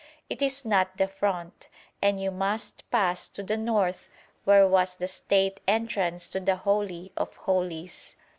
It 0.31 0.41
is 0.41 0.65
not 0.65 0.97
the 0.97 1.07
front, 1.07 1.69
and 2.01 2.19
you 2.19 2.31
must 2.31 2.89
pass 2.89 3.27
to 3.29 3.43
the 3.43 3.55
north, 3.55 4.09
where 4.45 4.67
was 4.67 4.95
the 4.95 5.07
state 5.07 5.59
entrance 5.67 6.27
to 6.29 6.39
the 6.39 6.55
Holy 6.55 7.11
of 7.15 7.35
Holies. 7.35 8.15